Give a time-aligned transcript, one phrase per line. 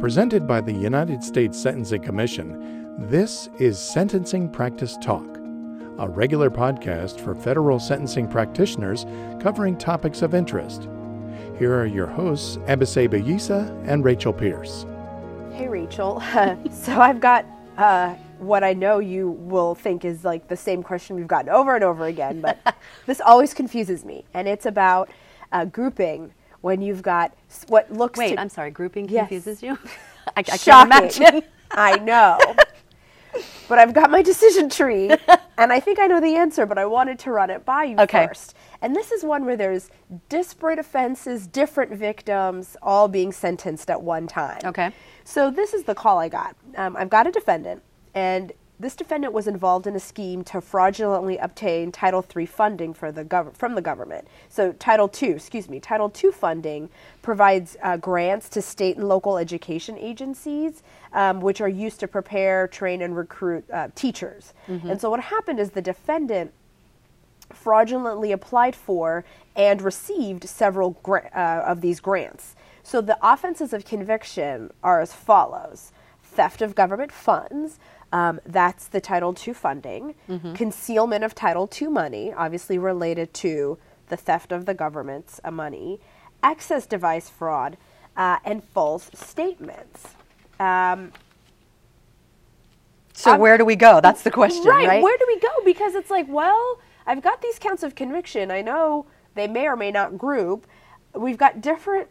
[0.00, 5.38] Presented by the United States Sentencing Commission, this is Sentencing Practice Talk,
[5.98, 9.06] a regular podcast for federal sentencing practitioners
[9.40, 10.86] covering topics of interest.
[11.58, 14.84] Here are your hosts, Abase Bayisa and Rachel Pierce.
[15.52, 16.20] Hey, Rachel.
[16.70, 17.46] so I've got
[17.78, 21.74] uh, what I know you will think is like the same question we've gotten over
[21.74, 22.58] and over again, but
[23.06, 24.26] this always confuses me.
[24.34, 25.08] And it's about
[25.52, 26.34] uh, grouping
[26.66, 27.32] when you've got
[27.68, 29.28] what looks Wait, to, I'm sorry, grouping Yes.
[29.28, 29.78] confuses you?
[30.36, 31.42] I, I can't imagine.
[31.70, 32.56] I know.
[33.68, 35.12] but I've got my decision tree,
[35.58, 37.96] and I think I know the answer, but I wanted to run it by you
[38.00, 38.26] Okay.
[38.26, 38.56] first.
[38.82, 39.90] And this is one where there's
[40.28, 44.58] disparate offenses, different victims, all being sentenced at one time.
[44.64, 44.90] Okay.
[45.22, 46.56] So this is the call I got.
[46.76, 47.80] Um, I've got a defendant,
[48.12, 53.10] and this defendant was involved in a scheme to fraudulently obtain Title III funding for
[53.10, 54.28] the gov- from the government.
[54.50, 56.90] So Title II, excuse me, Title II funding
[57.22, 60.82] provides uh, grants to state and local education agencies,
[61.14, 64.52] um, which are used to prepare, train, and recruit uh, teachers.
[64.90, 66.52] And so what happened is the defendant
[67.52, 69.24] fraudulently applied for
[69.54, 72.56] and received several gra- uh, of these grants.
[72.82, 77.78] So the offenses of conviction are as follows theft of government funds.
[78.16, 80.14] Um, that's the Title II funding.
[80.54, 86.00] Concealment of Title II money, obviously related to the theft of the government's uh, money.
[86.42, 87.76] Access device fraud,
[88.16, 90.00] uh, and false statements.
[90.58, 91.12] Um,
[93.12, 94.00] So where do we go?
[94.00, 95.02] That's the question, right?
[95.02, 95.48] Where do we go?
[95.64, 98.50] Because it's like, well, I've got these counts of conviction.
[98.50, 100.66] I know they may or may not group.
[101.14, 102.08] We've got different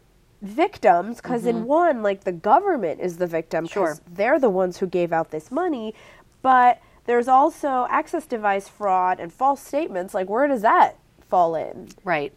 [0.47, 4.05] victims because in one, like the government is the victim because Mm-hmm.
[4.07, 4.15] Sure.
[4.15, 5.93] they're the ones who gave out this money,
[6.41, 10.13] but there's also access device fraud and false statements.
[10.13, 11.89] Like, where does that fall in?
[12.03, 12.33] Right.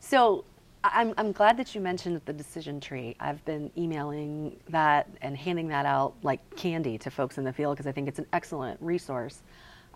[0.00, 0.44] So
[0.84, 3.16] I'm, I'm glad that you mentioned the decision tree.
[3.20, 7.76] I've been emailing that and handing that out like candy to folks in the field
[7.76, 9.42] because I think it's an excellent resource.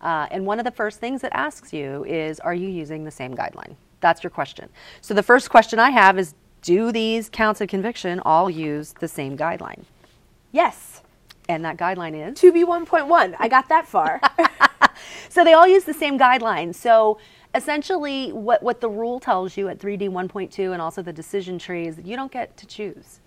[0.01, 3.11] Uh, and one of the first things it asks you is Are you using the
[3.11, 3.75] same guideline?
[3.99, 4.69] That's your question.
[5.01, 6.35] So the first question I have is
[6.67, 9.85] Do these counts of conviction all use the same guideline?
[10.51, 11.01] Yes,
[11.47, 12.37] And that guideline is?
[12.37, 13.37] 2B1.1.
[13.39, 14.19] I got that far.
[15.29, 16.75] So they all use the same guideline.
[16.75, 17.19] So
[17.55, 21.87] essentially, what, what the rule tells you at 3D 1.2 and also the decision tree
[21.87, 23.21] is that you don't get to choose.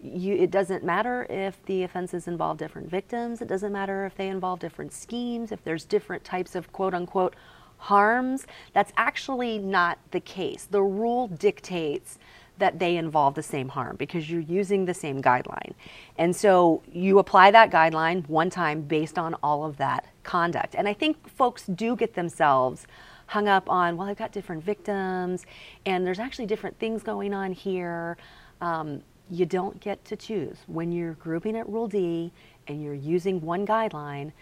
[0.00, 3.42] You, it doesn't matter if the offenses involve different victims.
[3.42, 7.36] It doesn't matter if they involve different schemes, if there's different types of quote unquote
[7.76, 8.46] harms.
[8.72, 10.64] That's actually not the case.
[10.70, 12.18] The rule dictates
[12.58, 15.72] that they involve the same harm because you're using the same guideline.
[16.16, 20.74] And so you apply that guideline one time based on all of that conduct.
[20.74, 22.86] And I think folks do get themselves
[23.26, 25.44] hung up on, well, I've got different victims
[25.84, 28.16] and there's actually different things going on here.
[28.60, 30.58] Um, you don't get to choose.
[30.66, 32.32] When you're grouping at Rule D
[32.68, 34.32] and you're using one guideline,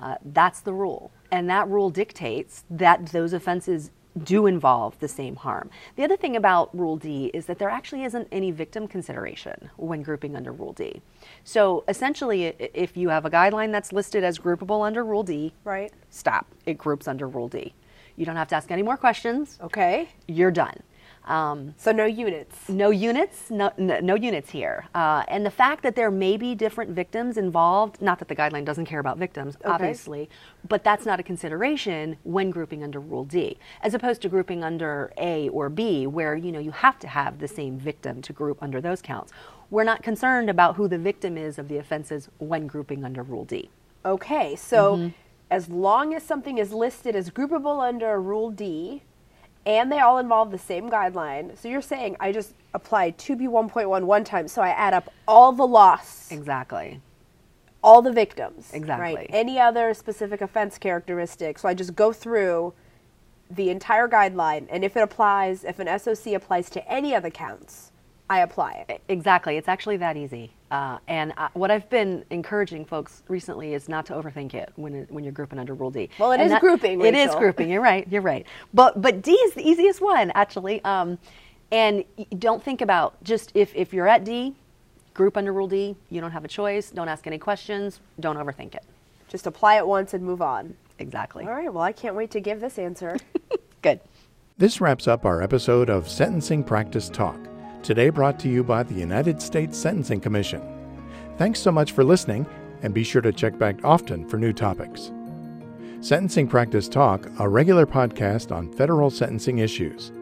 [0.00, 1.12] uh, that's the rule.
[1.30, 3.90] And that rule dictates that those offenses
[4.24, 5.70] do involve the same harm.
[5.96, 10.02] The other thing about Rule D is that there actually isn't any victim consideration when
[10.02, 11.02] grouping under Rule D.
[11.44, 15.92] So essentially, if you have a guideline that's listed as groupable under Rule D, right?
[16.10, 16.46] stop.
[16.66, 17.74] It groups under Rule D.
[18.16, 19.58] You don't have to ask any more questions.
[19.62, 20.08] Okay.
[20.26, 20.76] You're done.
[21.24, 22.68] Um, So no units.
[22.68, 24.86] no units, no, no, no units here.
[24.94, 28.64] Uh, and the fact that there may be different victims involved, not that the guideline
[28.64, 30.28] doesn't care about victims, obviously,
[30.66, 35.12] but that's not a consideration when grouping under Rule D, as opposed to grouping under
[35.18, 38.62] A or B, where you know you have to have the same victim to group
[38.62, 39.30] under those counts.
[39.70, 43.44] We're not concerned about who the victim is of the offenses when grouping under Rule
[43.44, 43.70] D.
[44.04, 45.08] Okay, so Mm-hmm.
[45.50, 49.02] as long as something is listed as groupable under Rule D,
[49.66, 54.24] and they all involve the same guideline, so you're saying I just applied 2B1.1 one
[54.24, 57.00] time, so I add up all the loss, Exactly.
[57.82, 58.70] all the victims.
[58.72, 59.14] Exactly.
[59.16, 59.26] Right?
[59.30, 61.62] Any other specific offense characteristics.
[61.62, 62.72] So I just go through
[63.50, 67.30] the entire guideline, and if it applies, if an SOC applies to any of the
[67.30, 67.90] counts,
[68.30, 69.02] I apply it.
[69.08, 69.56] Exactly.
[69.56, 70.52] It's actually that easy.
[70.70, 74.94] Uh, and uh, what I've been encouraging folks recently is not to overthink it when
[74.94, 76.08] it, when you're grouping under Rule D.
[76.16, 77.68] Well, it And is grouping, It is grouping.
[77.68, 78.06] You're right.
[78.08, 78.46] You're right.
[78.72, 80.82] But but D is the easiest one actually.
[80.84, 81.18] Um,
[81.72, 82.04] and
[82.38, 84.54] don't think about just if if you're at D,
[85.12, 85.96] group under Rule D.
[86.08, 86.90] You don't have a choice.
[86.90, 88.00] Don't ask any questions.
[88.20, 88.84] Don't overthink it.
[89.28, 90.74] Just apply it once and move on.
[91.00, 91.44] Exactly.
[91.44, 93.16] All right, well, I can't wait to give this answer.
[93.82, 94.00] Good.
[94.58, 97.38] This wraps up our episode of Sentencing Practice Talk,
[97.82, 100.62] today brought to you by the United States Sentencing Commission.
[101.36, 102.46] Thanks so much for listening,
[102.82, 105.12] and be sure to check back often for new topics.
[106.00, 110.12] Sentencing Practice Talk, a regular podcast on federal sentencing issues.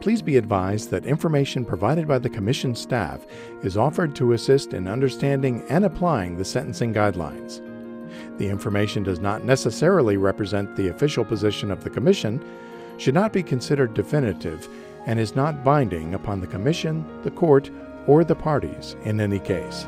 [0.00, 3.26] Please be advised that information provided by the Commission staff
[3.62, 7.60] is offered to assist in understanding and applying the sentencing guidelines.
[8.38, 12.44] The information does not necessarily represent the official position of the Commission,
[12.98, 14.68] should not be considered definitive,
[15.06, 17.70] and is not binding upon the Commission, the Court,
[18.06, 19.86] or the parties in any case.